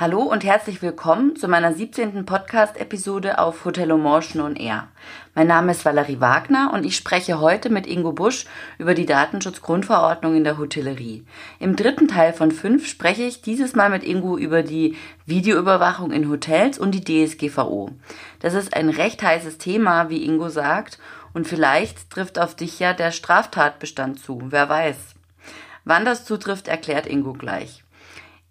Hallo 0.00 0.22
und 0.22 0.44
herzlich 0.44 0.80
willkommen 0.80 1.36
zu 1.36 1.46
meiner 1.46 1.74
17. 1.74 2.24
Podcast-Episode 2.24 3.38
auf 3.38 3.66
Hotel 3.66 3.94
Motion 3.98 4.40
on 4.40 4.56
Air. 4.56 4.88
Mein 5.34 5.46
Name 5.46 5.72
ist 5.72 5.84
Valerie 5.84 6.20
Wagner 6.20 6.70
und 6.72 6.86
ich 6.86 6.96
spreche 6.96 7.38
heute 7.38 7.68
mit 7.68 7.86
Ingo 7.86 8.12
Busch 8.12 8.46
über 8.78 8.94
die 8.94 9.04
Datenschutzgrundverordnung 9.04 10.36
in 10.36 10.44
der 10.44 10.56
Hotellerie. 10.56 11.26
Im 11.58 11.76
dritten 11.76 12.08
Teil 12.08 12.32
von 12.32 12.50
fünf 12.50 12.88
spreche 12.88 13.24
ich 13.24 13.42
dieses 13.42 13.74
Mal 13.74 13.90
mit 13.90 14.02
Ingo 14.02 14.38
über 14.38 14.62
die 14.62 14.96
Videoüberwachung 15.26 16.12
in 16.12 16.30
Hotels 16.30 16.78
und 16.78 16.92
die 16.92 17.04
DSGVO. 17.04 17.90
Das 18.38 18.54
ist 18.54 18.74
ein 18.74 18.88
recht 18.88 19.22
heißes 19.22 19.58
Thema, 19.58 20.08
wie 20.08 20.24
Ingo 20.24 20.48
sagt, 20.48 20.98
und 21.34 21.46
vielleicht 21.46 22.08
trifft 22.08 22.38
auf 22.38 22.56
dich 22.56 22.78
ja 22.78 22.94
der 22.94 23.10
Straftatbestand 23.10 24.18
zu, 24.18 24.40
wer 24.46 24.66
weiß. 24.70 24.96
Wann 25.84 26.06
das 26.06 26.24
zutrifft, 26.24 26.68
erklärt 26.68 27.06
Ingo 27.06 27.34
gleich. 27.34 27.84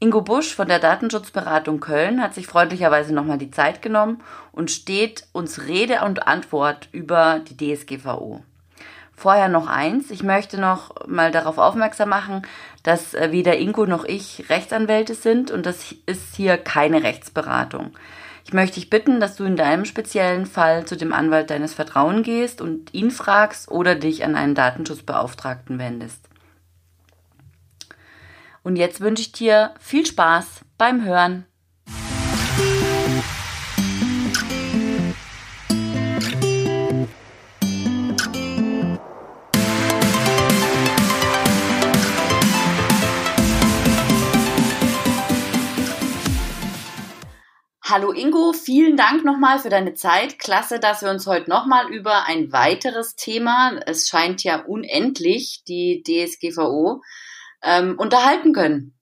Ingo 0.02 0.22
Busch 0.22 0.56
von 0.56 0.70
der 0.70 0.80
Datenschutzberatung 0.80 1.82
Köln 1.82 2.22
hat 2.22 2.34
sich 2.34 2.48
freundlicherweise 2.48 3.14
nochmal 3.14 3.38
die 3.38 3.52
Zeit 3.52 3.82
genommen 3.82 4.22
und 4.54 4.72
steht 4.72 5.28
uns 5.34 5.68
Rede 5.68 6.06
und 6.06 6.26
Antwort 6.26 6.88
über 6.94 7.42
die 7.42 7.76
DSGVO. 7.76 8.42
Vorher 9.12 9.50
noch 9.50 9.68
eins. 9.68 10.10
Ich 10.10 10.24
möchte 10.24 10.58
noch 10.58 11.06
mal 11.06 11.32
darauf 11.32 11.58
aufmerksam 11.58 12.08
machen, 12.08 12.44
dass 12.84 13.14
äh, 13.14 13.34
weder 13.34 13.58
Ingo 13.58 13.86
noch 13.86 14.06
ich 14.06 14.50
Rechtsanwälte 14.50 15.16
sind 15.16 15.52
und 15.52 15.66
das 15.66 15.94
ist 16.06 16.34
hier 16.38 16.56
keine 16.56 17.04
Rechtsberatung. 17.04 17.92
Ich 18.46 18.54
möchte 18.54 18.76
dich 18.76 18.90
bitten, 18.90 19.20
dass 19.20 19.36
du 19.36 19.44
in 19.44 19.58
deinem 19.58 19.84
speziellen 19.84 20.46
Fall 20.46 20.86
zu 20.86 20.96
dem 20.96 21.12
Anwalt 21.12 21.50
deines 21.50 21.74
Vertrauens 21.74 22.26
gehst 22.26 22.62
und 22.62 22.94
ihn 22.94 23.12
fragst 23.12 23.70
oder 23.70 23.96
dich 23.96 24.24
an 24.24 24.38
einen 24.38 24.56
Datenschutzbeauftragten 24.56 25.78
wendest. 25.78 26.29
Und 28.70 28.76
jetzt 28.76 29.02
wünsche 29.02 29.24
ich 29.24 29.32
dir 29.32 29.74
viel 29.80 30.06
Spaß 30.06 30.64
beim 30.78 31.04
Hören. 31.04 31.48
Hallo 47.82 48.12
Ingo, 48.12 48.54
vielen 48.54 48.96
Dank 48.96 49.26
nochmal 49.26 49.58
für 49.58 49.70
deine 49.70 49.96
Zeit. 49.96 50.38
Klasse, 50.38 50.80
dass 50.80 51.02
wir 51.02 51.10
uns 51.10 51.26
heute 51.26 51.50
nochmal 51.50 51.92
über 51.92 52.28
ein 52.28 52.52
weiteres 52.52 53.16
Thema, 53.16 53.80
es 53.88 54.08
scheint 54.08 54.44
ja 54.44 54.64
unendlich, 54.64 55.64
die 55.68 56.04
DSGVO, 56.04 57.02
ähm, 57.64 57.96
unterhalten 57.98 58.54
können. 58.54 58.94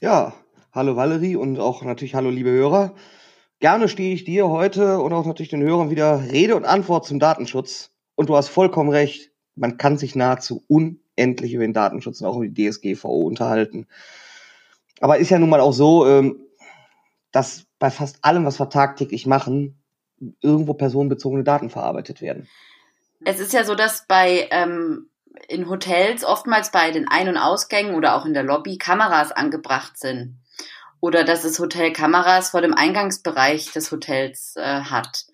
Ja, 0.00 0.34
hallo 0.72 0.96
Valerie 0.96 1.36
und 1.36 1.58
auch 1.58 1.82
natürlich 1.82 2.14
hallo 2.14 2.30
liebe 2.30 2.50
Hörer. 2.50 2.94
Gerne 3.60 3.88
stehe 3.88 4.14
ich 4.14 4.24
dir 4.24 4.48
heute 4.48 4.98
und 5.00 5.12
auch 5.12 5.24
natürlich 5.24 5.50
den 5.50 5.62
Hörern 5.62 5.90
wieder 5.90 6.20
Rede 6.30 6.56
und 6.56 6.64
Antwort 6.64 7.06
zum 7.06 7.18
Datenschutz. 7.18 7.92
Und 8.14 8.28
du 8.28 8.36
hast 8.36 8.48
vollkommen 8.48 8.90
recht, 8.90 9.30
man 9.54 9.78
kann 9.78 9.96
sich 9.96 10.14
nahezu 10.14 10.64
unendlich 10.68 11.54
über 11.54 11.64
den 11.64 11.72
Datenschutz 11.72 12.20
und 12.20 12.26
auch 12.26 12.36
über 12.36 12.48
die 12.48 12.70
DSGVO 12.70 13.22
unterhalten. 13.22 13.86
Aber 15.00 15.18
ist 15.18 15.30
ja 15.30 15.38
nun 15.38 15.48
mal 15.48 15.60
auch 15.60 15.72
so, 15.72 16.06
ähm, 16.06 16.40
dass 17.32 17.66
bei 17.78 17.90
fast 17.90 18.24
allem, 18.24 18.44
was 18.44 18.60
wir 18.60 18.68
tagtäglich 18.68 19.26
machen, 19.26 19.82
irgendwo 20.40 20.74
personenbezogene 20.74 21.44
Daten 21.44 21.70
verarbeitet 21.70 22.20
werden. 22.20 22.48
Es 23.24 23.40
ist 23.40 23.52
ja 23.52 23.64
so, 23.64 23.74
dass 23.74 24.06
bei 24.06 24.48
ähm, 24.50 25.08
in 25.48 25.68
Hotels 25.68 26.24
oftmals 26.24 26.70
bei 26.70 26.90
den 26.90 27.08
Ein- 27.08 27.28
und 27.28 27.36
Ausgängen 27.36 27.94
oder 27.94 28.16
auch 28.16 28.24
in 28.24 28.34
der 28.34 28.42
Lobby 28.42 28.78
Kameras 28.78 29.32
angebracht 29.32 29.98
sind. 29.98 30.40
Oder 31.00 31.24
dass 31.24 31.42
das 31.42 31.58
Hotel 31.58 31.92
Kameras 31.92 32.50
vor 32.50 32.62
dem 32.62 32.74
Eingangsbereich 32.74 33.72
des 33.72 33.92
Hotels 33.92 34.54
äh, 34.56 34.80
hat. 34.80 35.26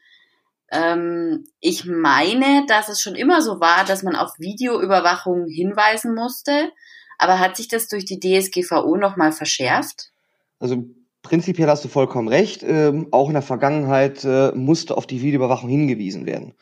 Ähm, 0.72 1.44
ich 1.60 1.84
meine, 1.84 2.64
dass 2.66 2.88
es 2.88 3.00
schon 3.00 3.14
immer 3.14 3.42
so 3.42 3.60
war, 3.60 3.84
dass 3.84 4.02
man 4.02 4.16
auf 4.16 4.39
Videoüberwachung 4.39 5.46
hinweisen 5.46 6.14
musste. 6.14 6.72
Aber 7.18 7.39
hat 7.39 7.56
sich 7.56 7.68
das 7.68 7.89
durch 7.89 8.05
die 8.05 8.18
DSGVO 8.18 8.96
nochmal 8.96 9.33
verschärft? 9.33 10.10
Also 10.58 10.84
prinzipiell 11.22 11.68
hast 11.68 11.84
du 11.84 11.89
vollkommen 11.89 12.28
recht. 12.28 12.62
Ähm, 12.62 13.08
auch 13.10 13.28
in 13.28 13.34
der 13.34 13.42
Vergangenheit 13.42 14.24
äh, 14.24 14.52
musste 14.52 14.96
auf 14.96 15.06
die 15.06 15.22
Videoüberwachung 15.22 15.68
hingewiesen 15.68 16.24
werden. 16.24 16.55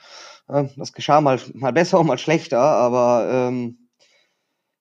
Das 0.49 0.95
geschah 0.95 1.21
mal, 1.21 1.39
mal 1.53 1.73
besser 1.73 2.01
und 2.01 2.07
mal 2.09 2.19
schlechter, 2.19 2.61
aber 2.61 3.29
ähm, 3.31 3.89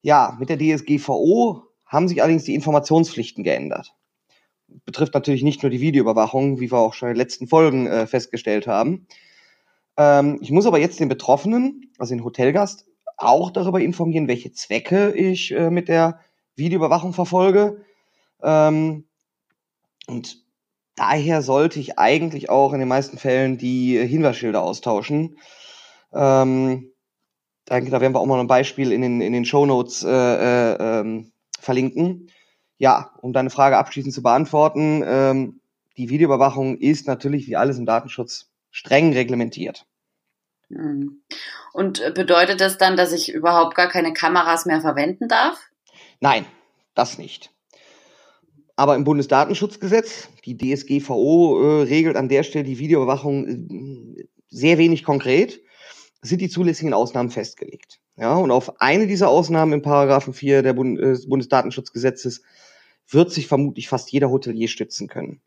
ja, 0.02 0.36
mit 0.38 0.48
der 0.48 0.58
DSGVO 0.58 1.62
haben 1.84 2.08
sich 2.08 2.22
allerdings 2.22 2.44
die 2.44 2.54
Informationspflichten 2.54 3.44
geändert. 3.44 3.94
Betrifft 4.84 5.14
natürlich 5.14 5.42
nicht 5.42 5.62
nur 5.62 5.70
die 5.70 5.80
Videoüberwachung, 5.80 6.60
wie 6.60 6.70
wir 6.70 6.78
auch 6.78 6.94
schon 6.94 7.08
in 7.08 7.14
den 7.14 7.20
letzten 7.20 7.48
Folgen 7.48 7.86
äh, 7.86 8.06
festgestellt 8.06 8.66
haben. 8.66 9.06
Ähm, 9.96 10.38
ich 10.40 10.50
muss 10.50 10.66
aber 10.66 10.78
jetzt 10.78 11.00
den 11.00 11.08
Betroffenen, 11.08 11.92
also 11.98 12.14
den 12.14 12.24
Hotelgast, 12.24 12.86
auch 13.16 13.50
darüber 13.50 13.80
informieren, 13.80 14.28
welche 14.28 14.52
Zwecke 14.52 15.12
ich 15.12 15.52
äh, 15.52 15.70
mit 15.70 15.88
der 15.88 16.20
Videoüberwachung 16.56 17.12
verfolge. 17.12 17.84
Ähm, 18.42 19.08
und 20.06 20.44
daher 20.94 21.42
sollte 21.42 21.80
ich 21.80 21.98
eigentlich 21.98 22.50
auch 22.50 22.72
in 22.72 22.78
den 22.78 22.88
meisten 22.88 23.18
Fällen 23.18 23.58
die 23.58 23.98
Hinweisschilder 23.98 24.62
austauschen. 24.62 25.38
Ähm, 26.12 26.92
da, 27.64 27.80
da 27.80 28.00
werden 28.00 28.14
wir 28.14 28.20
auch 28.20 28.26
mal 28.26 28.40
ein 28.40 28.46
Beispiel 28.46 28.92
in 28.92 29.02
den, 29.02 29.20
in 29.20 29.32
den 29.32 29.44
Show 29.44 29.66
Notes 29.66 30.02
äh, 30.02 30.08
äh, 30.08 31.00
ähm, 31.00 31.32
verlinken. 31.60 32.30
Ja, 32.78 33.12
um 33.20 33.32
deine 33.32 33.50
Frage 33.50 33.76
abschließend 33.76 34.14
zu 34.14 34.22
beantworten, 34.22 35.02
ähm, 35.04 35.60
die 35.96 36.08
Videoüberwachung 36.10 36.78
ist 36.78 37.06
natürlich 37.06 37.46
wie 37.48 37.56
alles 37.56 37.78
im 37.78 37.86
Datenschutz 37.86 38.50
streng 38.70 39.12
reglementiert. 39.12 39.86
Hm. 40.68 41.22
Und 41.72 42.14
bedeutet 42.14 42.60
das 42.60 42.78
dann, 42.78 42.96
dass 42.96 43.12
ich 43.12 43.32
überhaupt 43.32 43.74
gar 43.74 43.88
keine 43.88 44.12
Kameras 44.12 44.64
mehr 44.64 44.80
verwenden 44.80 45.28
darf? 45.28 45.58
Nein, 46.20 46.46
das 46.94 47.18
nicht. 47.18 47.50
Aber 48.76 48.94
im 48.94 49.04
Bundesdatenschutzgesetz, 49.04 50.28
die 50.44 50.56
DSGVO, 50.56 51.60
äh, 51.60 51.82
regelt 51.82 52.16
an 52.16 52.28
der 52.28 52.44
Stelle 52.44 52.64
die 52.64 52.78
Videoüberwachung 52.78 54.16
äh, 54.16 54.28
sehr 54.48 54.78
wenig 54.78 55.04
konkret 55.04 55.60
sind 56.22 56.40
die 56.40 56.48
zulässigen 56.48 56.94
Ausnahmen 56.94 57.30
festgelegt. 57.30 58.00
Ja, 58.16 58.34
und 58.34 58.50
auf 58.50 58.80
eine 58.80 59.06
dieser 59.06 59.28
Ausnahmen 59.28 59.72
im 59.72 59.82
Paragraphen 59.82 60.34
4 60.34 60.62
der 60.62 60.72
Bund 60.72 60.98
äh, 60.98 61.16
Bundesdatenschutzgesetzes 61.26 62.42
wird 63.08 63.32
sich 63.32 63.46
vermutlich 63.46 63.88
fast 63.88 64.10
jeder 64.10 64.30
Hotelier 64.30 64.68
stützen 64.68 65.08
können. 65.08 65.40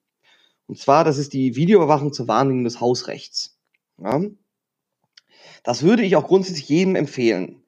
Und 0.67 0.77
zwar, 0.77 1.03
das 1.03 1.17
ist 1.17 1.33
die 1.33 1.55
Videoüberwachung 1.55 2.13
zur 2.13 2.27
Wahrnehmung 2.27 2.63
des 2.63 2.79
Hausrechts. 2.79 3.57
Ja. 3.97 4.21
Das 5.63 5.83
würde 5.83 6.03
ich 6.03 6.15
auch 6.15 6.27
grundsätzlich 6.27 6.69
jedem 6.69 6.95
empfehlen. 6.95 7.61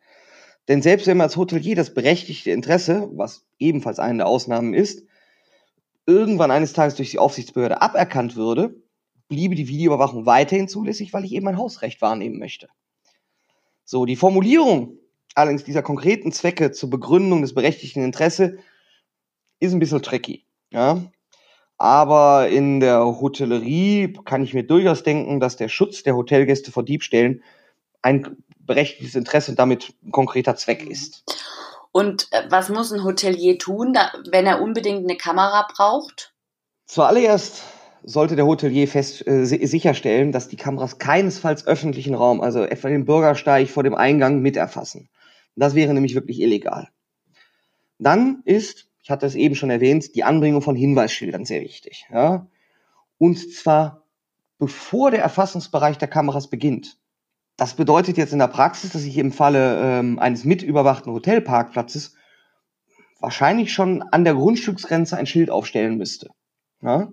Denn 0.67 0.81
selbst 0.81 1.07
wenn 1.07 1.17
man 1.17 1.25
als 1.25 1.35
Hotelier 1.35 1.75
das 1.75 1.93
berechtigte 1.93 2.51
Interesse, 2.51 3.09
was 3.13 3.45
ebenfalls 3.59 3.99
eine 3.99 4.19
der 4.19 4.27
Ausnahmen 4.27 4.73
ist, 4.73 5.05
irgendwann 6.05 6.51
eines 6.51 6.73
Tages 6.73 6.95
durch 6.95 7.11
die 7.11 7.19
Aufsichtsbehörde 7.19 7.81
aberkannt 7.81 8.35
würde, 8.35 8.81
bliebe 9.27 9.55
die 9.55 9.67
Videoüberwachung 9.67 10.25
weiterhin 10.25 10.67
zulässig, 10.67 11.13
weil 11.13 11.25
ich 11.25 11.33
eben 11.33 11.45
mein 11.45 11.57
Hausrecht 11.57 12.01
wahrnehmen 12.01 12.39
möchte. 12.39 12.69
So, 13.85 14.05
die 14.05 14.15
Formulierung 14.15 14.97
allerdings 15.35 15.63
dieser 15.63 15.81
konkreten 15.81 16.31
Zwecke 16.31 16.71
zur 16.71 16.89
Begründung 16.89 17.41
des 17.41 17.53
berechtigten 17.53 18.03
Interesse 18.03 18.57
ist 19.59 19.73
ein 19.73 19.79
bisschen 19.79 20.01
tricky. 20.01 20.45
Ja? 20.71 21.01
Aber 21.77 22.49
in 22.49 22.79
der 22.79 23.03
Hotellerie 23.05 24.13
kann 24.25 24.43
ich 24.43 24.53
mir 24.53 24.63
durchaus 24.63 25.03
denken, 25.03 25.39
dass 25.39 25.57
der 25.57 25.69
Schutz 25.69 26.03
der 26.03 26.15
Hotelgäste 26.15 26.71
vor 26.71 26.83
Diebstählen 26.83 27.43
ein 28.01 28.37
berechtigtes 28.59 29.15
Interesse 29.15 29.51
und 29.51 29.59
damit 29.59 29.93
ein 30.03 30.11
konkreter 30.11 30.55
Zweck 30.55 30.85
ist. 30.85 31.23
Und 31.91 32.27
äh, 32.31 32.43
was 32.49 32.69
muss 32.69 32.91
ein 32.91 33.03
Hotelier 33.03 33.57
tun, 33.57 33.97
wenn 34.31 34.45
er 34.45 34.61
unbedingt 34.61 35.03
eine 35.03 35.17
Kamera 35.17 35.67
braucht? 35.75 36.33
Zuallererst 36.85 37.61
sollte 38.03 38.35
der 38.35 38.45
Hotelier 38.45 38.87
fest 38.87 39.25
äh, 39.27 39.45
sicherstellen, 39.45 40.31
dass 40.31 40.49
die 40.49 40.57
Kameras 40.57 40.97
keinesfalls 40.97 41.65
öffentlichen 41.65 42.15
Raum, 42.15 42.41
also 42.41 42.63
etwa 42.63 42.89
den 42.89 43.05
Bürgersteig 43.05 43.69
vor 43.69 43.83
dem 43.83 43.95
Eingang 43.95 44.41
miterfassen. 44.41 45.09
Das 45.55 45.75
wäre 45.75 45.93
nämlich 45.93 46.15
wirklich 46.15 46.39
illegal. 46.39 46.89
Dann 47.99 48.41
ist, 48.45 48.89
ich 49.01 49.09
hatte 49.09 49.25
es 49.25 49.35
eben 49.35 49.55
schon 49.55 49.69
erwähnt, 49.69 50.15
die 50.15 50.23
Anbringung 50.23 50.61
von 50.61 50.75
Hinweisschildern 50.75 51.45
sehr 51.45 51.61
wichtig. 51.61 52.05
Ja? 52.11 52.47
Und 53.17 53.37
zwar 53.53 54.03
bevor 54.57 55.11
der 55.11 55.21
Erfassungsbereich 55.21 55.97
der 55.97 56.07
Kameras 56.07 56.49
beginnt. 56.49 56.97
Das 57.57 57.75
bedeutet 57.75 58.17
jetzt 58.17 58.33
in 58.33 58.39
der 58.39 58.47
Praxis, 58.47 58.91
dass 58.91 59.03
ich 59.03 59.17
im 59.17 59.31
Falle 59.31 59.99
ähm, 59.99 60.19
eines 60.19 60.43
mitüberwachten 60.43 61.11
Hotelparkplatzes 61.11 62.15
wahrscheinlich 63.19 63.73
schon 63.73 64.01
an 64.01 64.23
der 64.23 64.33
Grundstücksgrenze 64.33 65.17
ein 65.17 65.27
Schild 65.27 65.49
aufstellen 65.49 65.97
müsste. 65.97 66.29
Ja? 66.81 67.09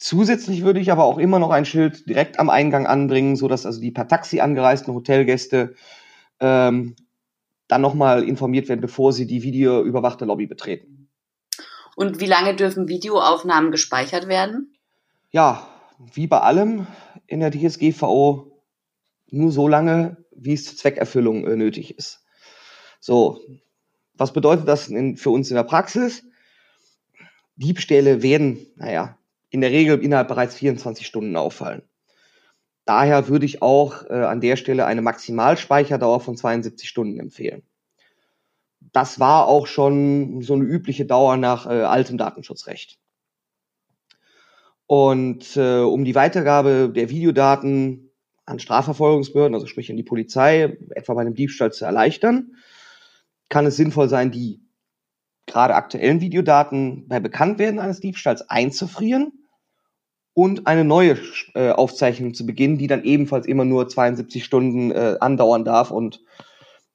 Zusätzlich 0.00 0.64
würde 0.64 0.80
ich 0.80 0.90
aber 0.90 1.04
auch 1.04 1.18
immer 1.18 1.38
noch 1.38 1.50
ein 1.50 1.66
Schild 1.66 2.08
direkt 2.08 2.38
am 2.38 2.48
Eingang 2.48 2.86
anbringen, 2.86 3.36
so 3.36 3.48
dass 3.48 3.66
also 3.66 3.82
die 3.82 3.90
per 3.90 4.08
Taxi 4.08 4.40
angereisten 4.40 4.94
Hotelgäste 4.94 5.74
ähm, 6.40 6.96
dann 7.68 7.82
nochmal 7.82 8.24
informiert 8.24 8.70
werden, 8.70 8.80
bevor 8.80 9.12
sie 9.12 9.26
die 9.26 9.42
videoüberwachte 9.42 10.24
Lobby 10.24 10.46
betreten. 10.46 11.10
Und 11.96 12.18
wie 12.18 12.26
lange 12.26 12.56
dürfen 12.56 12.88
Videoaufnahmen 12.88 13.70
gespeichert 13.70 14.26
werden? 14.26 14.74
Ja, 15.32 15.68
wie 16.14 16.26
bei 16.26 16.40
allem 16.40 16.86
in 17.26 17.40
der 17.40 17.50
DSGVO 17.50 18.50
nur 19.28 19.52
so 19.52 19.68
lange, 19.68 20.16
wie 20.34 20.54
es 20.54 20.64
zur 20.64 20.78
Zweckerfüllung 20.78 21.46
äh, 21.46 21.56
nötig 21.56 21.98
ist. 21.98 22.24
So, 23.00 23.38
was 24.14 24.32
bedeutet 24.32 24.66
das 24.66 24.88
in, 24.88 25.18
für 25.18 25.28
uns 25.28 25.50
in 25.50 25.56
der 25.56 25.64
Praxis? 25.64 26.24
Diebstähle 27.56 28.22
werden, 28.22 28.66
naja, 28.76 29.18
in 29.50 29.60
der 29.60 29.70
Regel 29.70 30.02
innerhalb 30.02 30.28
bereits 30.28 30.54
24 30.54 31.06
Stunden 31.06 31.36
auffallen. 31.36 31.82
Daher 32.84 33.28
würde 33.28 33.46
ich 33.46 33.62
auch 33.62 34.04
äh, 34.08 34.14
an 34.14 34.40
der 34.40 34.56
Stelle 34.56 34.86
eine 34.86 35.02
Maximalspeicherdauer 35.02 36.20
von 36.20 36.36
72 36.36 36.88
Stunden 36.88 37.20
empfehlen. 37.20 37.62
Das 38.92 39.20
war 39.20 39.46
auch 39.46 39.66
schon 39.66 40.42
so 40.42 40.54
eine 40.54 40.64
übliche 40.64 41.04
Dauer 41.04 41.36
nach 41.36 41.66
äh, 41.66 41.82
altem 41.82 42.16
Datenschutzrecht. 42.16 42.98
Und 44.86 45.56
äh, 45.56 45.80
um 45.80 46.04
die 46.04 46.14
Weitergabe 46.14 46.90
der 46.92 47.10
Videodaten 47.10 48.10
an 48.44 48.58
Strafverfolgungsbehörden, 48.58 49.54
also 49.54 49.66
sprich 49.66 49.90
an 49.90 49.96
die 49.96 50.02
Polizei, 50.02 50.76
etwa 50.90 51.14
bei 51.14 51.20
einem 51.20 51.34
Diebstahl 51.34 51.72
zu 51.72 51.84
erleichtern, 51.84 52.56
kann 53.48 53.66
es 53.66 53.76
sinnvoll 53.76 54.08
sein, 54.08 54.32
die 54.32 54.62
gerade 55.46 55.74
aktuellen 55.74 56.20
Videodaten 56.20 57.06
bei 57.06 57.20
Bekanntwerden 57.20 57.78
eines 57.78 58.00
Diebstahls 58.00 58.48
einzufrieren 58.48 59.39
und 60.40 60.66
eine 60.66 60.86
neue 60.86 61.18
äh, 61.52 61.68
Aufzeichnung 61.68 62.32
zu 62.32 62.46
beginnen, 62.46 62.78
die 62.78 62.86
dann 62.86 63.04
ebenfalls 63.04 63.44
immer 63.44 63.66
nur 63.66 63.88
72 63.88 64.42
Stunden 64.42 64.90
äh, 64.90 65.18
andauern 65.20 65.66
darf 65.66 65.90
und 65.90 66.22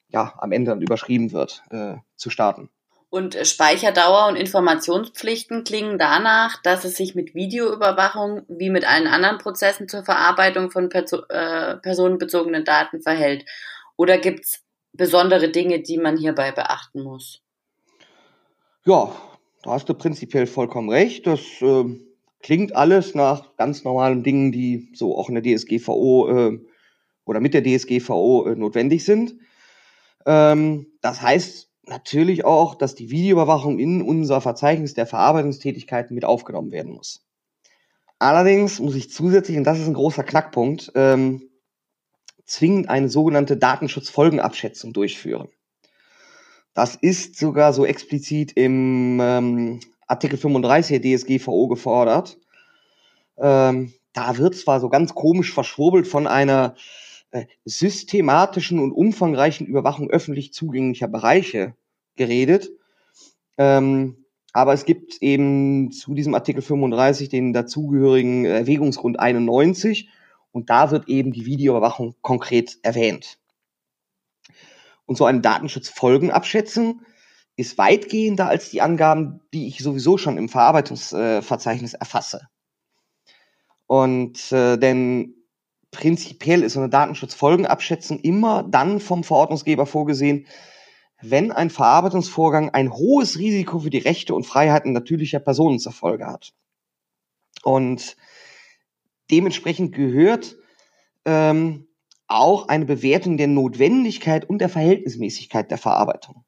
ja, 0.09 0.33
am 0.39 0.51
Ende 0.51 0.71
dann 0.71 0.81
überschrieben 0.81 1.31
wird, 1.31 1.62
äh, 1.69 1.97
zu 2.15 2.31
starten. 2.31 2.71
Und 3.12 3.38
Speicherdauer 3.44 4.30
und 4.30 4.36
Informationspflichten 4.36 5.63
klingen 5.63 6.00
danach, 6.00 6.59
dass 6.63 6.86
es 6.86 6.97
sich 6.97 7.13
mit 7.13 7.36
Videoüberwachung 7.36 8.42
wie 8.47 8.71
mit 8.71 8.83
allen 8.83 9.06
anderen 9.06 9.38
Prozessen 9.38 9.88
zur 9.88 10.03
Verarbeitung 10.03 10.71
von 10.71 10.89
perso 10.89 11.21
äh, 11.30 11.75
personenbezogenen 11.77 12.65
Daten 12.65 13.03
verhält. 13.03 13.45
Oder 13.95 14.18
gibt 14.18 14.45
es 14.45 14.63
besondere 14.91 15.50
Dinge, 15.50 15.81
die 15.81 16.00
man 16.00 16.18
hierbei 16.18 16.51
beachten 16.51 17.03
muss? 17.03 17.44
Ja, 18.86 19.15
da 19.62 19.69
hast 19.69 19.88
du 19.88 19.94
prinzipiell 19.94 20.48
vollkommen 20.48 20.89
recht. 20.89 21.27
Das 21.27 21.41
äh, 21.62 21.86
klingt 22.39 22.75
alles 22.75 23.15
nach 23.15 23.55
ganz 23.57 23.83
normalen 23.83 24.23
Dingen, 24.23 24.51
die 24.51 24.89
so 24.93 25.17
auch 25.17 25.29
in 25.29 25.35
der 25.35 25.43
DSGVO 25.43 26.29
äh, 26.29 26.59
oder 27.25 27.39
mit 27.39 27.53
der 27.53 27.63
DSGVO 27.63 28.47
äh, 28.47 28.55
notwendig 28.55 29.03
sind. 29.03 29.35
Ähm, 30.25 30.87
das 31.01 31.21
heißt 31.21 31.71
natürlich 31.87 32.45
auch, 32.45 32.75
dass 32.75 32.95
die 32.95 33.09
Videoüberwachung 33.09 33.79
in 33.79 34.01
unser 34.01 34.41
Verzeichnis 34.41 34.93
der 34.93 35.05
Verarbeitungstätigkeiten 35.05 36.15
mit 36.15 36.25
aufgenommen 36.25 36.71
werden 36.71 36.93
muss. 36.93 37.25
Allerdings 38.19 38.79
muss 38.79 38.95
ich 38.95 39.11
zusätzlich, 39.11 39.57
und 39.57 39.65
das 39.65 39.79
ist 39.79 39.88
ein 39.88 39.93
großer 39.93 40.23
Knackpunkt, 40.23 40.91
ähm, 40.95 41.49
zwingend 42.45 42.89
eine 42.89 43.09
sogenannte 43.09 43.57
Datenschutzfolgenabschätzung 43.57 44.93
durchführen. 44.93 45.49
Das 46.73 46.95
ist 46.95 47.38
sogar 47.38 47.73
so 47.73 47.85
explizit 47.85 48.51
im 48.53 49.19
ähm, 49.21 49.79
Artikel 50.07 50.37
35 50.37 51.01
der 51.01 51.17
DSGVO 51.17 51.67
gefordert. 51.67 52.37
Ähm, 53.37 53.93
da 54.13 54.37
wird 54.37 54.55
zwar 54.55 54.79
so 54.79 54.89
ganz 54.89 55.13
komisch 55.13 55.53
verschwurbelt 55.53 56.07
von 56.07 56.27
einer 56.27 56.75
äh, 57.31 57.45
systematischen 57.65 58.79
und 58.79 58.91
umfangreichen 58.91 59.67
Überwachung 59.67 60.09
öffentlich 60.09 60.53
zugänglicher 60.53 61.07
Bereiche 61.07 61.75
geredet. 62.15 62.71
Ähm, 63.57 64.25
aber 64.53 64.73
es 64.73 64.85
gibt 64.85 65.21
eben 65.21 65.91
zu 65.91 66.13
diesem 66.13 66.33
Artikel 66.33 66.61
35 66.61 67.27
den 67.27 67.51
dazugehörigen 67.51 68.45
Erwägungsgrund 68.45 69.19
91 69.19 70.09
und 70.53 70.69
da 70.69 70.91
wird 70.91 71.09
eben 71.09 71.33
die 71.33 71.45
Videoüberwachung 71.45 72.15
konkret 72.21 72.77
erwähnt. 72.81 73.37
Und 75.05 75.17
so 75.17 75.25
eine 75.25 75.41
Datenschutzfolgenabschätzung 75.41 77.01
ist 77.55 77.77
weitgehender 77.77 78.47
als 78.47 78.69
die 78.69 78.81
Angaben, 78.81 79.41
die 79.53 79.67
ich 79.67 79.79
sowieso 79.79 80.17
schon 80.17 80.37
im 80.37 80.49
Verarbeitungsverzeichnis 80.49 81.93
erfasse. 81.93 82.47
Und 83.87 84.51
äh, 84.51 84.77
denn 84.77 85.35
prinzipiell 85.91 86.63
ist 86.63 86.73
so 86.73 86.79
eine 86.79 86.89
Datenschutzfolgenabschätzung 86.89 88.19
immer 88.19 88.63
dann 88.63 88.99
vom 88.99 89.23
Verordnungsgeber 89.23 89.85
vorgesehen, 89.85 90.47
wenn 91.21 91.51
ein 91.51 91.69
Verarbeitungsvorgang 91.69 92.69
ein 92.71 92.91
hohes 92.91 93.39
Risiko 93.39 93.79
für 93.79 93.89
die 93.89 93.99
Rechte 93.99 94.35
und 94.35 94.45
Freiheiten 94.45 94.91
natürlicher 94.91 95.39
Personen 95.39 95.79
zur 95.79 95.93
Folge 95.93 96.27
hat. 96.27 96.53
Und 97.63 98.17
dementsprechend 99.31 99.95
gehört 99.95 100.57
ähm, 101.25 101.87
auch 102.27 102.67
eine 102.67 102.85
Bewertung 102.85 103.37
der 103.37 103.47
Notwendigkeit 103.47 104.47
und 104.49 104.59
der 104.59 104.69
Verhältnismäßigkeit 104.69 105.71
der 105.71 105.77
Verarbeitung. 105.77 106.44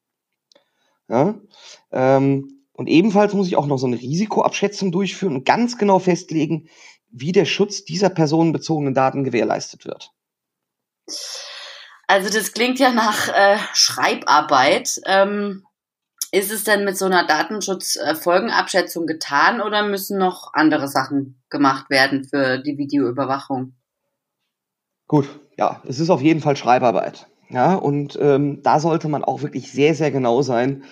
Ja? 1.08 1.34
Ähm, 1.92 2.64
und 2.72 2.86
ebenfalls 2.86 3.34
muss 3.34 3.48
ich 3.48 3.56
auch 3.56 3.66
noch 3.66 3.78
so 3.78 3.86
eine 3.86 4.00
Risikoabschätzung 4.00 4.92
durchführen 4.92 5.34
und 5.34 5.44
ganz 5.44 5.78
genau 5.78 5.98
festlegen, 5.98 6.68
wie 7.10 7.32
der 7.32 7.44
Schutz 7.44 7.84
dieser 7.84 8.10
personenbezogenen 8.10 8.94
Daten 8.94 9.24
gewährleistet 9.24 9.84
wird. 9.84 10.12
Also 12.06 12.30
das 12.32 12.52
klingt 12.52 12.78
ja 12.78 12.92
nach 12.92 13.28
äh, 13.28 13.58
Schreibarbeit. 13.74 15.00
Ähm, 15.06 15.64
ist 16.30 16.52
es 16.52 16.64
denn 16.64 16.84
mit 16.84 16.96
so 16.98 17.06
einer 17.06 17.26
Datenschutzfolgenabschätzung 17.26 19.06
getan 19.06 19.62
oder 19.62 19.82
müssen 19.82 20.18
noch 20.18 20.52
andere 20.52 20.86
Sachen 20.86 21.42
gemacht 21.48 21.88
werden 21.88 22.24
für 22.24 22.58
die 22.58 22.76
Videoüberwachung? 22.76 23.74
Gut, 25.06 25.26
ja, 25.56 25.82
es 25.88 26.00
ist 26.00 26.10
auf 26.10 26.20
jeden 26.20 26.40
Fall 26.40 26.56
Schreibarbeit. 26.56 27.26
Ja, 27.50 27.74
und 27.74 28.18
ähm, 28.20 28.62
da 28.62 28.78
sollte 28.78 29.08
man 29.08 29.24
auch 29.24 29.42
wirklich 29.42 29.72
sehr, 29.72 29.94
sehr 29.94 30.10
genau 30.10 30.42
sein, 30.42 30.84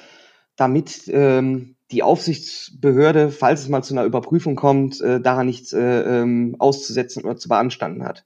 damit 0.57 1.07
ähm, 1.09 1.77
die 1.91 2.03
Aufsichtsbehörde, 2.03 3.31
falls 3.31 3.61
es 3.61 3.69
mal 3.69 3.83
zu 3.83 3.95
einer 3.95 4.05
Überprüfung 4.05 4.57
kommt, 4.57 5.01
äh, 5.01 5.21
daran 5.21 5.47
nichts 5.47 5.73
äh, 5.73 5.81
ähm, 5.81 6.57
auszusetzen 6.59 7.25
oder 7.25 7.37
zu 7.37 7.49
beanstanden 7.49 8.05
hat. 8.05 8.25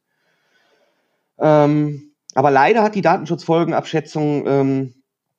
Ähm, 1.39 2.13
aber 2.35 2.51
leider 2.51 2.83
hat 2.83 2.95
die 2.95 3.03
Datenschutzfolgenabschätzung 3.03 4.47
ähm, 4.47 4.95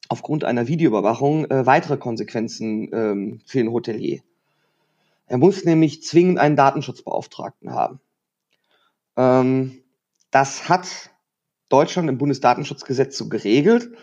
aufgrund 0.10 0.44
einer 0.44 0.68
Videoüberwachung 0.68 1.50
äh, 1.50 1.66
weitere 1.66 1.98
Konsequenzen 1.98 2.90
ähm, 2.94 3.42
für 3.46 3.60
den 3.60 3.72
Hotelier. 3.72 4.22
Er 5.28 5.38
muss 5.38 5.64
nämlich 5.64 6.04
zwingend 6.04 6.40
einen 6.40 6.58
Datenschutzbeauftragten 6.58 7.72
haben. 7.72 8.02
Ähm, 9.16 9.84
das 10.30 10.68
hat 10.68 11.12
Deutschland 11.72 12.10
im 12.10 12.18
Bundesdatenschutzgesetz 12.18 13.18
so 13.18 13.30
geregelt, 13.30 13.96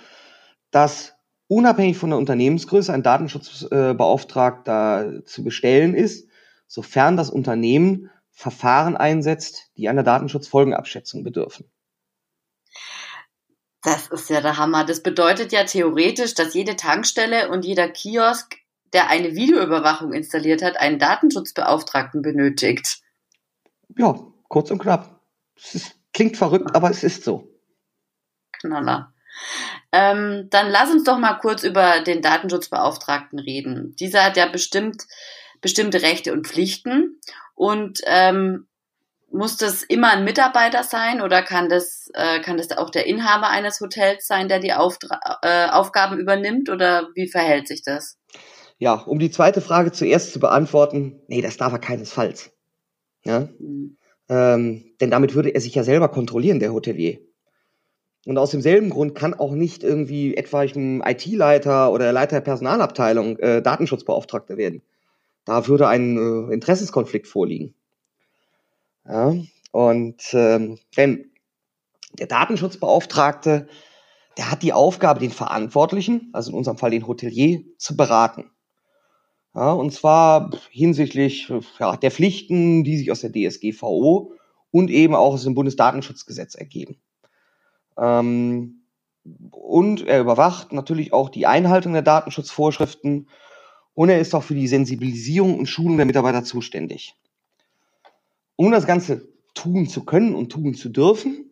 dass 0.70 1.18
unabhängig 1.48 1.98
von 1.98 2.10
der 2.10 2.18
Unternehmensgröße 2.18 2.92
ein 2.92 3.02
Datenschutzbeauftragter 3.02 5.24
zu 5.24 5.42
bestellen 5.44 5.94
ist, 5.94 6.28
sofern 6.66 7.16
das 7.16 7.30
Unternehmen 7.30 8.10
Verfahren 8.30 8.96
einsetzt, 8.96 9.70
die 9.76 9.88
einer 9.88 10.04
Datenschutzfolgenabschätzung 10.04 11.24
bedürfen. 11.24 11.68
Das 13.82 14.06
ist 14.08 14.30
ja 14.30 14.40
der 14.40 14.58
Hammer. 14.58 14.84
Das 14.84 15.02
bedeutet 15.02 15.52
ja 15.52 15.64
theoretisch, 15.64 16.34
dass 16.34 16.54
jede 16.54 16.76
Tankstelle 16.76 17.50
und 17.50 17.64
jeder 17.64 17.88
Kiosk, 17.88 18.56
der 18.92 19.08
eine 19.08 19.34
Videoüberwachung 19.34 20.12
installiert 20.12 20.62
hat, 20.62 20.76
einen 20.76 20.98
Datenschutzbeauftragten 20.98 22.22
benötigt. 22.22 23.00
Ja, 23.96 24.14
kurz 24.48 24.70
und 24.70 24.78
knapp. 24.78 25.20
Es 25.56 25.74
ist, 25.74 25.96
klingt 26.12 26.36
verrückt, 26.36 26.74
aber 26.74 26.90
es 26.90 27.02
ist 27.02 27.24
so. 27.24 27.48
Knaller. 28.60 29.12
Ähm, 29.92 30.48
dann 30.50 30.70
lass 30.70 30.90
uns 30.90 31.04
doch 31.04 31.18
mal 31.18 31.34
kurz 31.34 31.62
über 31.62 32.00
den 32.00 32.22
Datenschutzbeauftragten 32.22 33.38
reden. 33.38 33.94
Dieser 33.96 34.24
hat 34.24 34.36
ja 34.36 34.46
bestimmt 34.46 35.04
bestimmte 35.60 36.02
Rechte 36.02 36.32
und 36.32 36.46
Pflichten. 36.46 37.20
Und 37.54 38.00
ähm, 38.04 38.66
muss 39.30 39.56
das 39.56 39.82
immer 39.82 40.10
ein 40.10 40.24
Mitarbeiter 40.24 40.84
sein 40.84 41.20
oder 41.20 41.42
kann 41.42 41.68
das, 41.68 42.10
äh, 42.14 42.40
kann 42.40 42.56
das 42.56 42.70
auch 42.70 42.90
der 42.90 43.06
Inhaber 43.06 43.50
eines 43.50 43.80
Hotels 43.80 44.26
sein, 44.26 44.48
der 44.48 44.58
die 44.58 44.72
Auftra 44.72 45.20
äh, 45.42 45.68
Aufgaben 45.68 46.18
übernimmt 46.18 46.70
oder 46.70 47.08
wie 47.14 47.28
verhält 47.28 47.68
sich 47.68 47.82
das? 47.82 48.16
Ja, 48.78 48.94
um 48.94 49.18
die 49.18 49.30
zweite 49.30 49.60
Frage 49.60 49.92
zuerst 49.92 50.32
zu 50.32 50.40
beantworten, 50.40 51.20
nee, 51.26 51.42
das 51.42 51.56
darf 51.56 51.72
er 51.72 51.78
keinesfalls. 51.78 52.52
Ja? 53.24 53.48
Mhm. 53.58 53.98
Ähm, 54.30 54.94
denn 55.00 55.10
damit 55.10 55.34
würde 55.34 55.50
er 55.50 55.60
sich 55.60 55.74
ja 55.74 55.82
selber 55.82 56.08
kontrollieren, 56.08 56.60
der 56.60 56.72
Hotelier. 56.72 57.18
Und 58.26 58.36
aus 58.36 58.50
demselben 58.50 58.90
Grund 58.90 59.14
kann 59.14 59.34
auch 59.34 59.52
nicht 59.52 59.82
irgendwie 59.82 60.36
etwa 60.36 60.60
ein 60.60 61.02
IT-Leiter 61.06 61.92
oder 61.92 62.12
Leiter 62.12 62.36
der 62.36 62.42
Personalabteilung 62.42 63.38
äh, 63.38 63.62
Datenschutzbeauftragter 63.62 64.56
werden. 64.56 64.82
Da 65.44 65.66
würde 65.66 65.88
ein 65.88 66.16
äh, 66.16 66.52
Interessenskonflikt 66.52 67.26
vorliegen. 67.26 67.74
Ja, 69.06 69.34
und 69.72 70.22
ähm, 70.32 70.78
denn 70.96 71.30
der 72.18 72.26
Datenschutzbeauftragte, 72.26 73.68
der 74.36 74.50
hat 74.50 74.62
die 74.62 74.72
Aufgabe, 74.72 75.20
den 75.20 75.30
Verantwortlichen, 75.30 76.28
also 76.32 76.50
in 76.50 76.58
unserem 76.58 76.78
Fall 76.78 76.90
den 76.90 77.06
Hotelier, 77.06 77.62
zu 77.78 77.96
beraten. 77.96 78.50
Ja, 79.54 79.72
und 79.72 79.92
zwar 79.92 80.50
hinsichtlich 80.70 81.50
ja, 81.78 81.96
der 81.96 82.10
Pflichten, 82.10 82.84
die 82.84 82.98
sich 82.98 83.10
aus 83.10 83.22
der 83.22 83.32
DSGVO 83.32 84.32
und 84.70 84.90
eben 84.90 85.14
auch 85.14 85.34
aus 85.34 85.44
dem 85.44 85.54
Bundesdatenschutzgesetz 85.54 86.54
ergeben. 86.54 87.00
Ähm, 87.98 88.82
und 89.50 90.06
er 90.06 90.20
überwacht 90.20 90.72
natürlich 90.72 91.12
auch 91.12 91.28
die 91.28 91.46
Einhaltung 91.46 91.92
der 91.92 92.02
Datenschutzvorschriften 92.02 93.28
und 93.94 94.08
er 94.08 94.20
ist 94.20 94.34
auch 94.34 94.44
für 94.44 94.54
die 94.54 94.68
Sensibilisierung 94.68 95.58
und 95.58 95.66
Schulung 95.66 95.96
der 95.96 96.06
Mitarbeiter 96.06 96.44
zuständig. 96.44 97.14
Um 98.56 98.70
das 98.70 98.86
Ganze 98.86 99.28
tun 99.54 99.88
zu 99.88 100.04
können 100.04 100.34
und 100.34 100.50
tun 100.50 100.74
zu 100.74 100.88
dürfen, 100.88 101.50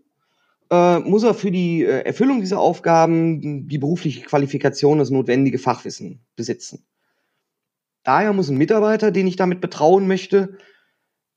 äh, 0.70 0.98
muss 1.00 1.24
er 1.24 1.34
für 1.34 1.50
die 1.50 1.84
äh, 1.84 2.02
Erfüllung 2.02 2.40
dieser 2.40 2.60
Aufgaben 2.60 3.68
die 3.68 3.78
berufliche 3.78 4.22
Qualifikation, 4.22 4.98
das 4.98 5.10
notwendige 5.10 5.58
Fachwissen 5.58 6.24
besitzen. 6.34 6.86
Daher 8.04 8.32
muss 8.32 8.48
ein 8.48 8.56
Mitarbeiter, 8.56 9.10
den 9.10 9.26
ich 9.26 9.36
damit 9.36 9.60
betrauen 9.60 10.06
möchte, 10.06 10.58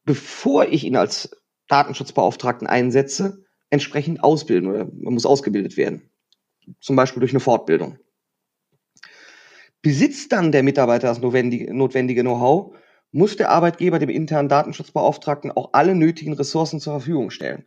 bevor 0.06 0.66
ich 0.66 0.84
ihn 0.84 0.96
als 0.96 1.32
Datenschutzbeauftragten 1.68 2.68
einsetze, 2.68 3.46
entsprechend 3.70 4.24
ausbilden 4.24 4.70
oder 4.70 4.86
man 4.86 5.14
muss 5.14 5.26
ausgebildet 5.26 5.78
werden. 5.78 6.10
Zum 6.80 6.96
Beispiel 6.96 7.20
durch 7.20 7.32
eine 7.32 7.40
Fortbildung. 7.40 7.98
Besitzt 9.82 10.32
dann 10.32 10.52
der 10.52 10.64
Mitarbeiter 10.64 11.08
das 11.08 11.22
notwendige, 11.22 12.22
Know-how, 12.22 12.76
muss 13.12 13.38
der 13.38 13.50
Arbeitgeber 13.50 13.98
dem 13.98 14.10
internen 14.10 14.50
Datenschutzbeauftragten 14.50 15.52
auch 15.52 15.70
alle 15.74 15.96
nötigen 15.96 16.34
Ressourcen 16.34 16.80
zur 16.80 16.94
Verfügung 16.94 17.32
stellen. 17.32 17.66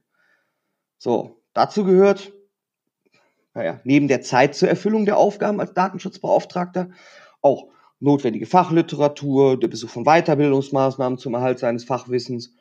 So, 0.99 1.43
dazu 1.53 1.85
gehört, 1.85 2.33
naja, 3.55 3.81
neben 3.85 4.09
der 4.09 4.23
Zeit 4.23 4.55
zur 4.55 4.69
Erfüllung 4.69 5.05
der 5.05 5.17
Aufgaben 5.17 5.61
als 5.61 5.75
Datenschutzbeauftragter 5.75 6.91
auch 7.41 7.69
notwendige 7.99 8.47
Fachliteratur, 8.47 9.59
der 9.59 9.69
Besuch 9.69 9.91
von 9.91 10.05
Weiterbildungsmaßnahmen 10.05 11.19
zum 11.19 11.35
Erhalt 11.35 11.59
seines 11.59 11.85
Fachwissens, 11.85 12.55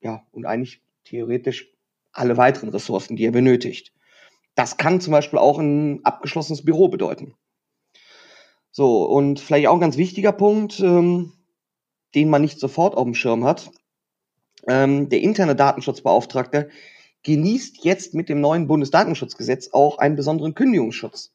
ja, 0.00 0.24
und 0.32 0.46
eigentlich 0.46 0.82
theoretisch 1.04 1.75
alle 2.18 2.36
weiteren 2.36 2.70
Ressourcen, 2.70 3.16
die 3.16 3.24
er 3.24 3.32
benötigt. 3.32 3.92
Das 4.54 4.76
kann 4.76 5.00
zum 5.00 5.12
Beispiel 5.12 5.38
auch 5.38 5.58
ein 5.58 6.04
abgeschlossenes 6.04 6.64
Büro 6.64 6.88
bedeuten. 6.88 7.34
So, 8.70 9.04
und 9.04 9.40
vielleicht 9.40 9.68
auch 9.68 9.74
ein 9.74 9.80
ganz 9.80 9.96
wichtiger 9.96 10.32
Punkt, 10.32 10.80
ähm, 10.80 11.32
den 12.14 12.30
man 12.30 12.42
nicht 12.42 12.58
sofort 12.58 12.96
auf 12.96 13.04
dem 13.04 13.14
Schirm 13.14 13.44
hat. 13.44 13.70
Ähm, 14.66 15.08
der 15.08 15.20
interne 15.20 15.56
Datenschutzbeauftragte 15.56 16.70
genießt 17.22 17.84
jetzt 17.84 18.14
mit 18.14 18.28
dem 18.28 18.40
neuen 18.40 18.66
Bundesdatenschutzgesetz 18.66 19.70
auch 19.72 19.98
einen 19.98 20.16
besonderen 20.16 20.54
Kündigungsschutz, 20.54 21.32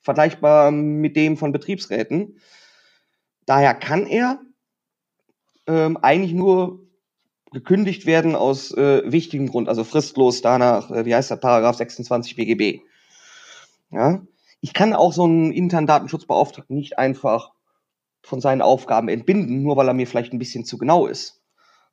vergleichbar 0.00 0.70
mit 0.70 1.16
dem 1.16 1.36
von 1.36 1.52
Betriebsräten. 1.52 2.40
Daher 3.44 3.74
kann 3.74 4.06
er 4.06 4.40
ähm, 5.66 5.96
eigentlich 5.98 6.32
nur 6.32 6.85
gekündigt 7.56 8.04
werden 8.04 8.36
aus 8.36 8.70
äh, 8.72 9.10
wichtigem 9.10 9.48
Grund, 9.48 9.70
also 9.70 9.82
fristlos 9.82 10.42
danach, 10.42 10.90
äh, 10.90 11.06
wie 11.06 11.14
heißt 11.14 11.30
der 11.30 11.36
Paragraph 11.36 11.76
26 11.76 12.36
BGB. 12.36 12.82
Ja, 13.90 14.20
ich 14.60 14.74
kann 14.74 14.92
auch 14.92 15.14
so 15.14 15.24
einen 15.24 15.52
internen 15.52 15.86
Datenschutzbeauftragten 15.86 16.76
nicht 16.76 16.98
einfach 16.98 17.52
von 18.22 18.42
seinen 18.42 18.60
Aufgaben 18.60 19.08
entbinden, 19.08 19.62
nur 19.62 19.78
weil 19.78 19.88
er 19.88 19.94
mir 19.94 20.06
vielleicht 20.06 20.34
ein 20.34 20.38
bisschen 20.38 20.66
zu 20.66 20.76
genau 20.76 21.06
ist. 21.06 21.40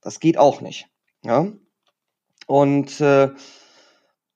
Das 0.01 0.19
geht 0.19 0.37
auch 0.37 0.59
nicht. 0.59 0.87
Ja? 1.23 1.47
Und 2.45 2.99
äh, 2.99 3.29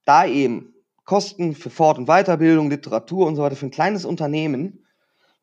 da 0.05 0.25
eben 0.25 0.75
Kosten 1.03 1.55
für 1.55 1.69
Fort- 1.69 1.97
und 1.97 2.07
Weiterbildung, 2.07 2.69
Literatur 2.69 3.27
und 3.27 3.35
so 3.35 3.41
weiter 3.41 3.57
für 3.57 3.65
ein 3.65 3.71
kleines 3.71 4.05
Unternehmen 4.05 4.85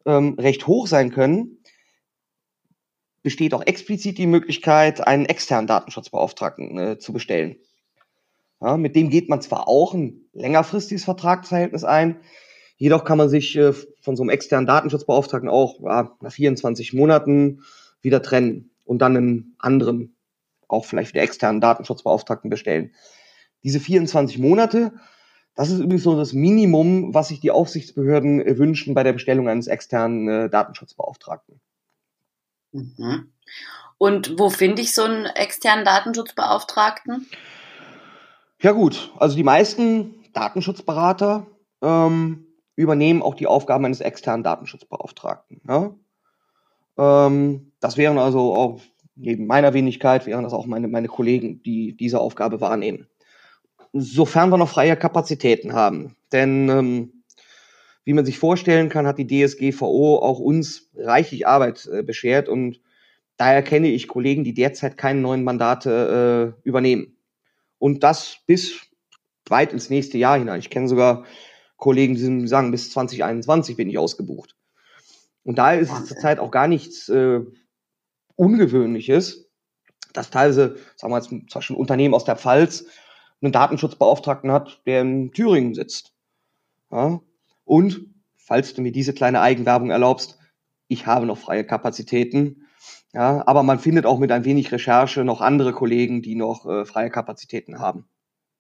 ähm, 0.07 0.37
recht 0.39 0.67
hoch 0.67 0.87
sein 0.87 1.11
können, 1.11 1.59
besteht 3.25 3.55
auch 3.55 3.67
explizit 3.67 4.19
die 4.19 4.29
Möglichkeit, 4.29 5.05
einen 5.05 5.27
externen 5.27 5.67
Datenschutzbeauftragten 5.67 6.79
äh, 6.79 6.99
zu 6.99 7.13
bestellen. 7.13 7.57
Ja, 8.61 8.77
mit 8.77 8.95
dem 8.95 9.11
geht 9.11 9.29
man 9.29 9.43
zwar 9.43 9.67
auch 9.67 9.95
ein 9.95 10.29
längerfristiges 10.33 11.05
Vertragsverhältnis 11.05 11.83
ein, 11.83 12.21
Jedoch 12.77 13.05
kann 13.05 13.19
man 13.19 13.29
sich 13.29 13.57
äh, 13.57 13.73
von 13.73 14.17
so 14.17 14.23
einem 14.23 14.31
externen 14.31 14.67
Datenschutzbeauftragten 14.67 15.49
auch 15.49 15.81
ja, 15.81 16.17
nach 16.21 16.33
24 16.33 16.93
Monaten 16.93 17.63
wieder 18.01 18.21
trennen 18.21 18.71
und 18.85 19.01
dann 19.01 19.17
einen 19.17 19.57
anderen, 19.59 20.17
auch 20.69 20.85
vielleicht 20.85 21.15
wieder 21.15 21.23
externen 21.23 21.61
Datenschutzbeauftragten 21.61 22.51
bestellen. 22.51 22.93
Diese 23.63 23.81
24 23.81 24.39
Monate, 24.39 24.93
das 25.55 25.71
ist 25.71 25.79
übrigens 25.79 26.03
so 26.03 26.17
das 26.17 26.33
Minimum, 26.33 27.15
was 27.15 27.29
sich 27.29 27.41
die 27.41 27.53
Aufsichtsbehörden 27.53 28.45
äh, 28.45 28.59
wünschen 28.59 28.95
bei 28.95 29.05
der 29.05 29.13
Bestellung 29.13 29.49
eines 29.49 29.69
externen 29.69 30.29
äh, 30.29 30.51
Datenschutzbeauftragten. 30.51 31.61
Mhm. 32.75 33.33
Und 33.99 34.39
wo 34.39 34.51
finde 34.51 34.83
ich 34.83 34.95
so 34.95 35.05
einen 35.05 35.27
externen 35.27 35.85
Datenschutzbeauftragten? 35.85 37.27
Ja 38.61 38.73
gut, 38.73 39.13
also 39.17 39.37
die 39.37 39.45
meisten 39.45 40.15
Datenschutzberater 40.33 41.47
ähm, 41.81 42.47
übernehmen 42.77 43.23
auch 43.23 43.35
die 43.35 43.47
Aufgaben 43.47 43.85
eines 43.85 44.01
externen 44.01 44.43
Datenschutzbeauftragten. 44.43 45.61
Ja? 45.69 45.95
Ähm, 46.99 47.73
das 47.81 47.97
wären 47.97 48.19
also 48.19 48.55
auch, 48.55 48.81
neben 49.15 49.47
meiner 49.47 49.75
Wenigkeit, 49.75 50.27
wären 50.27 50.45
das 50.45 50.53
auch 50.53 50.67
meine, 50.67 50.89
meine 50.89 51.09
Kollegen, 51.09 51.63
die 51.63 51.97
diese 51.97 52.21
Aufgabe 52.21 52.61
wahrnehmen. 52.61 53.07
Sofern 53.93 54.51
wir 54.51 54.59
noch 54.59 54.69
freie 54.69 54.97
Kapazitäten 54.97 55.73
haben. 55.73 56.17
Denn 56.33 56.69
ähm, 56.69 57.14
wie 58.05 58.13
man 58.13 58.27
sich 58.27 58.39
vorstellen 58.39 58.89
kann, 58.89 59.07
hat 59.07 59.19
die 59.19 59.27
DSGVO 59.27 60.19
auch 60.19 60.39
uns 60.39 60.91
reichlich 60.95 61.47
Arbeit 61.47 61.87
äh, 61.87 62.03
beschert 62.03 62.49
und 62.49 62.81
daher 63.37 63.63
kenne 63.63 63.89
ich 63.89 64.09
Kollegen, 64.09 64.45
die 64.45 64.55
derzeit 64.55 64.97
keine 64.97 65.21
neuen 65.21 65.45
Mandate 65.45 66.55
äh, 66.63 66.69
übernehmen. 66.69 67.17
Und 67.79 68.03
das 68.03 68.39
bis 68.47 68.81
weit 69.49 69.73
ins 69.73 69.91
nächste 69.91 70.19
Jahr 70.19 70.39
hinein. 70.39 70.61
Ich 70.61 70.71
kenne 70.71 70.89
sogar 70.89 71.25
Kollegen, 71.77 72.15
die 72.15 72.49
sagen, 72.49 72.71
bis 72.71 72.91
2021 72.93 73.77
bin 73.77 73.91
ich 73.91 73.99
ausgebucht. 73.99 74.57
Und 75.43 75.59
da 75.59 75.73
ist 75.73 75.93
es 75.93 76.07
zurzeit 76.07 76.39
auch 76.39 76.51
gar 76.51 76.69
nichts 76.69 77.09
äh, 77.09 77.41
Ungewöhnliches, 78.37 79.51
dass 80.13 80.31
teilweise, 80.31 80.77
sagen 80.97 81.13
wir 81.13 81.19
jetzt 81.19 81.29
zum 81.29 81.47
Beispiel 81.53 81.77
ein 81.77 81.81
Unternehmen 81.81 82.15
aus 82.15 82.25
der 82.25 82.37
Pfalz 82.37 82.87
einen 83.43 83.53
Datenschutzbeauftragten 83.53 84.51
hat, 84.51 84.81
der 84.87 85.03
in 85.03 85.33
Thüringen 85.33 85.75
sitzt. 85.75 86.15
Ja? 86.91 87.21
Und, 87.65 88.07
falls 88.37 88.75
du 88.75 88.83
mir 88.83 88.93
diese 88.93 89.15
kleine 89.15 89.41
Eigenwerbung 89.41 89.91
erlaubst, 89.91 90.39
ich 90.89 91.07
habe 91.07 91.27
noch 91.27 91.39
freie 91.39 91.65
Kapazitäten. 91.65 92.67
Ja, 93.13 93.47
aber 93.47 93.63
man 93.63 93.79
findet 93.79 94.07
auch 94.07 94.19
mit 94.19 94.33
ein 94.33 94.45
wenig 94.45 94.73
Recherche 94.73 95.25
noch 95.25 95.41
andere 95.41 95.73
Kollegen, 95.73 96.21
die 96.21 96.35
noch 96.35 96.67
äh, 96.67 96.85
freie 96.85 97.11
Kapazitäten 97.11 97.79
haben. 97.79 98.09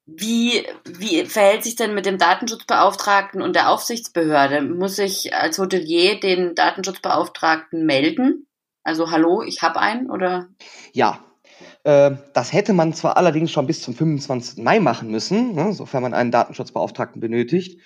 Wie, 0.06 0.64
wie 0.84 1.24
verhält 1.24 1.64
sich 1.64 1.76
denn 1.76 1.94
mit 1.94 2.06
dem 2.06 2.18
Datenschutzbeauftragten 2.18 3.40
und 3.40 3.56
der 3.56 3.70
Aufsichtsbehörde? 3.70 4.62
Muss 4.62 4.98
ich 4.98 5.34
als 5.34 5.58
Hotelier 5.58 6.20
den 6.20 6.54
Datenschutzbeauftragten 6.54 7.86
melden? 7.86 8.46
Also 8.82 9.10
hallo, 9.10 9.42
ich 9.42 9.62
habe 9.62 9.80
einen 9.80 10.10
oder? 10.10 10.48
Ja, 10.92 11.24
äh, 11.84 12.12
das 12.34 12.52
hätte 12.52 12.74
man 12.74 12.92
zwar 12.92 13.16
allerdings 13.16 13.50
schon 13.50 13.66
bis 13.66 13.82
zum 13.82 13.94
25. 13.94 14.62
Mai 14.62 14.78
machen 14.78 15.10
müssen, 15.10 15.54
ne, 15.54 15.72
sofern 15.72 16.02
man 16.02 16.12
einen 16.12 16.30
Datenschutzbeauftragten 16.30 17.20
benötigt. 17.20 17.80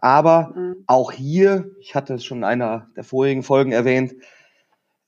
Aber 0.00 0.52
mhm. 0.54 0.84
auch 0.86 1.12
hier, 1.12 1.70
ich 1.80 1.94
hatte 1.94 2.14
es 2.14 2.24
schon 2.24 2.38
in 2.38 2.44
einer 2.44 2.88
der 2.96 3.04
vorigen 3.04 3.42
Folgen 3.42 3.72
erwähnt, 3.72 4.14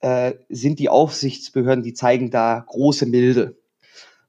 äh, 0.01 0.35
sind 0.49 0.79
die 0.79 0.89
Aufsichtsbehörden, 0.89 1.83
die 1.83 1.95
zeigen 1.95 2.31
da 2.31 2.65
große 2.67 3.07
Milde. 3.07 3.57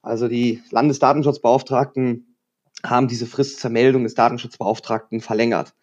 Also 0.02 0.28
die 0.28 0.62
Landesdatenschutzbeauftragten 0.72 2.36
haben 2.84 3.08
diese 3.08 3.26
Frist 3.26 3.60
zur 3.60 3.70
Meldung 3.70 4.04
des 4.04 4.16
Datenschutzbeauftragten 4.16 5.22
verlängert. 5.22 5.76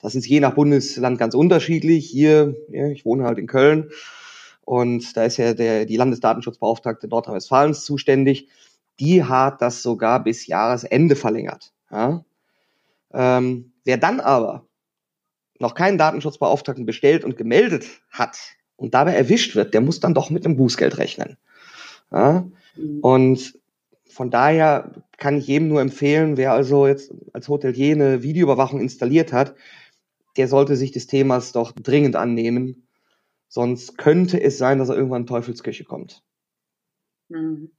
Das 0.00 0.14
ist 0.14 0.26
je 0.26 0.40
nach 0.40 0.54
Bundesland 0.54 1.18
ganz 1.18 1.34
unterschiedlich. 1.34 2.08
Hier, 2.08 2.54
ja, 2.70 2.86
ich 2.86 3.04
wohne 3.04 3.24
halt 3.24 3.38
in 3.38 3.48
Köln 3.48 3.90
und 4.68 5.16
da 5.16 5.24
ist 5.24 5.38
ja 5.38 5.54
der, 5.54 5.86
die 5.86 5.96
Landesdatenschutzbeauftragte 5.96 7.08
Nordrhein-Westfalens 7.08 7.84
zuständig. 7.84 8.48
Die 9.00 9.24
hat 9.24 9.62
das 9.62 9.82
sogar 9.82 10.22
bis 10.22 10.46
Jahresende 10.46 11.16
verlängert. 11.16 11.72
Ja? 11.90 12.24
Ähm, 13.12 13.72
wer 13.88 13.96
dann 13.96 14.20
aber 14.20 14.68
noch 15.58 15.74
keinen 15.74 15.96
Datenschutzbeauftragten 15.96 16.84
bestellt 16.84 17.24
und 17.24 17.38
gemeldet 17.38 17.86
hat 18.10 18.38
und 18.76 18.92
dabei 18.92 19.14
erwischt 19.14 19.56
wird, 19.56 19.72
der 19.72 19.80
muss 19.80 19.98
dann 19.98 20.12
doch 20.12 20.28
mit 20.28 20.44
einem 20.44 20.58
Bußgeld 20.58 20.98
rechnen. 20.98 21.38
Ja? 22.12 22.46
Mhm. 22.76 23.00
Und 23.00 23.58
von 24.06 24.30
daher 24.30 24.92
kann 25.16 25.38
ich 25.38 25.46
jedem 25.46 25.68
nur 25.68 25.80
empfehlen, 25.80 26.36
wer 26.36 26.52
also 26.52 26.86
jetzt 26.86 27.14
als 27.32 27.48
Hotelier 27.48 27.94
eine 27.94 28.22
Videoüberwachung 28.22 28.78
installiert 28.78 29.32
hat, 29.32 29.54
der 30.36 30.48
sollte 30.48 30.76
sich 30.76 30.92
des 30.92 31.06
Themas 31.06 31.52
doch 31.52 31.72
dringend 31.72 32.14
annehmen. 32.14 32.86
Sonst 33.48 33.96
könnte 33.96 34.38
es 34.38 34.58
sein, 34.58 34.78
dass 34.78 34.90
er 34.90 34.96
irgendwann 34.96 35.22
in 35.22 35.28
Teufelsküche 35.28 35.84
kommt. 35.84 36.22
Mhm. 37.30 37.70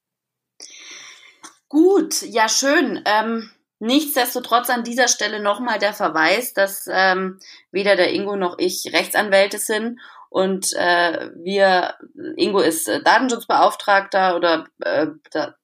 Gut, 1.68 2.24
ja 2.24 2.50
schön. 2.50 3.00
Ähm, 3.06 3.52
nichtsdestotrotz 3.80 4.70
an 4.70 4.84
dieser 4.84 5.08
Stelle 5.08 5.42
nochmal 5.42 5.80
der 5.80 5.94
Verweis, 5.94 6.54
dass 6.54 6.88
ähm, 6.92 7.40
weder 7.72 7.96
der 7.96 8.14
Ingo 8.14 8.36
noch 8.36 8.58
ich 8.60 8.92
Rechtsanwälte 8.94 9.58
sind 9.58 10.00
Und 10.30 10.74
äh, 10.74 11.32
wir, 11.36 11.96
Ingo 12.38 12.60
ist 12.60 12.88
äh, 12.88 13.02
Datenschutzbeauftragter 13.02 14.36
oder 14.36 14.66
äh, 14.82 15.08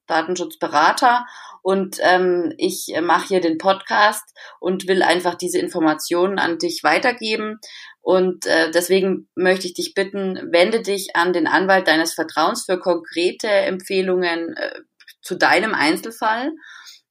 Datenschutzberater 0.06 1.24
und 1.66 1.98
ähm, 2.00 2.54
ich 2.58 2.94
mache 3.02 3.26
hier 3.26 3.40
den 3.40 3.58
Podcast 3.58 4.22
und 4.60 4.86
will 4.86 5.02
einfach 5.02 5.34
diese 5.34 5.58
Informationen 5.58 6.38
an 6.38 6.58
dich 6.58 6.84
weitergeben. 6.84 7.58
Und 8.02 8.46
äh, 8.46 8.70
deswegen 8.70 9.28
möchte 9.34 9.66
ich 9.66 9.74
dich 9.74 9.92
bitten, 9.92 10.52
wende 10.52 10.80
dich 10.80 11.16
an 11.16 11.32
den 11.32 11.48
Anwalt 11.48 11.88
deines 11.88 12.14
Vertrauens 12.14 12.66
für 12.66 12.78
konkrete 12.78 13.48
Empfehlungen 13.48 14.56
äh, 14.56 14.80
zu 15.22 15.34
deinem 15.34 15.74
Einzelfall. 15.74 16.52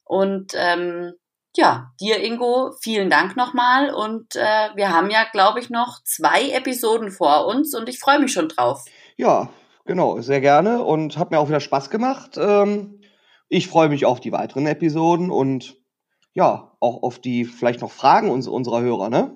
Und 0.05 0.53
ähm, 0.55 1.13
ja, 1.57 1.93
dir 1.99 2.21
Ingo, 2.23 2.73
vielen 2.81 3.09
Dank 3.09 3.35
nochmal 3.35 3.93
und 3.93 4.35
äh, 4.35 4.69
wir 4.75 4.93
haben 4.93 5.09
ja, 5.09 5.25
glaube 5.31 5.59
ich, 5.59 5.69
noch 5.69 6.03
zwei 6.03 6.49
Episoden 6.49 7.11
vor 7.11 7.47
uns 7.47 7.73
und 7.73 7.87
ich 7.89 7.99
freue 7.99 8.19
mich 8.19 8.33
schon 8.33 8.49
drauf. 8.49 8.83
Ja, 9.17 9.49
genau, 9.85 10.19
sehr 10.21 10.41
gerne 10.41 10.83
und 10.83 11.17
hat 11.17 11.31
mir 11.31 11.39
auch 11.39 11.47
wieder 11.47 11.61
Spaß 11.61 11.89
gemacht. 11.89 12.37
Ähm, 12.37 13.01
ich 13.47 13.67
freue 13.67 13.89
mich 13.89 14.05
auf 14.05 14.19
die 14.19 14.31
weiteren 14.31 14.67
Episoden 14.67 15.31
und 15.31 15.77
ja, 16.33 16.75
auch 16.81 17.03
auf 17.03 17.19
die 17.19 17.45
vielleicht 17.45 17.81
noch 17.81 17.91
Fragen 17.91 18.29
uns, 18.29 18.47
unserer 18.47 18.81
Hörer, 18.81 19.09
ne? 19.09 19.35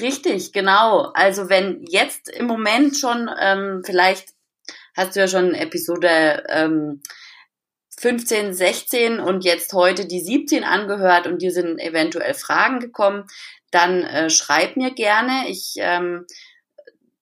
Richtig, 0.00 0.52
genau. 0.52 1.10
Also 1.14 1.48
wenn 1.48 1.84
jetzt 1.88 2.28
im 2.28 2.46
Moment 2.46 2.96
schon, 2.96 3.28
ähm, 3.40 3.82
vielleicht 3.84 4.30
hast 4.96 5.14
du 5.14 5.20
ja 5.20 5.28
schon 5.28 5.54
Episode 5.54 6.44
ähm, 6.48 7.02
15, 7.98 8.52
16 8.52 9.20
und 9.20 9.44
jetzt 9.44 9.72
heute 9.72 10.06
die 10.06 10.20
17 10.20 10.64
angehört 10.64 11.26
und 11.26 11.40
dir 11.40 11.50
sind 11.50 11.78
eventuell 11.78 12.34
Fragen 12.34 12.78
gekommen, 12.78 13.24
dann 13.70 14.02
äh, 14.02 14.30
schreib 14.30 14.76
mir 14.76 14.92
gerne. 14.92 15.48
Ich 15.48 15.74
ähm, 15.78 16.26